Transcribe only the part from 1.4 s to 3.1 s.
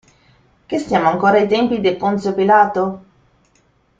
tempi de Ponzio Pilato?